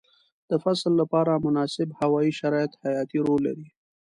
د 0.49 0.51
فصل 0.63 0.91
لپاره 1.01 1.43
مناسب 1.45 1.87
هوايي 1.99 2.31
شرایط 2.39 2.71
حیاتي 2.83 3.17
رول 3.27 3.41
لري. 3.47 3.67